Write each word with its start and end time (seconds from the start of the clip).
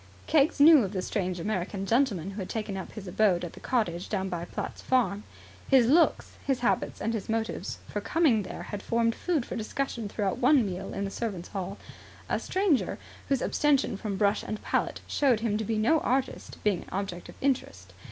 Keggs 0.25 0.59
knew 0.59 0.83
of 0.83 0.93
the 0.93 1.01
strange 1.03 1.39
American 1.39 1.85
gentleman 1.85 2.31
who 2.31 2.39
had 2.41 2.49
taken 2.49 2.75
up 2.75 2.93
his 2.93 3.07
abode 3.07 3.45
at 3.45 3.53
the 3.53 3.59
cottage 3.59 4.09
down 4.09 4.29
by 4.29 4.45
Platt's 4.45 4.81
farm. 4.81 5.21
His 5.69 5.85
looks, 5.85 6.37
his 6.43 6.61
habits, 6.61 6.99
and 6.99 7.13
his 7.13 7.29
motives 7.29 7.77
for 7.87 8.01
coming 8.01 8.41
there 8.41 8.63
had 8.63 8.81
formed 8.81 9.13
food 9.13 9.45
for 9.45 9.55
discussion 9.55 10.09
throughout 10.09 10.39
one 10.39 10.65
meal 10.65 10.91
in 10.95 11.05
the 11.05 11.11
servant's 11.11 11.49
hall; 11.49 11.77
a 12.29 12.39
stranger 12.39 12.97
whose 13.29 13.43
abstention 13.43 13.95
from 13.95 14.17
brush 14.17 14.41
and 14.41 14.63
palette 14.63 15.01
showed 15.05 15.41
him 15.41 15.55
to 15.55 15.63
be 15.63 15.77
no 15.77 15.99
artist 15.99 16.57
being 16.63 16.81
an 16.81 16.89
object 16.91 17.29
of 17.29 17.35
interest. 17.39 17.93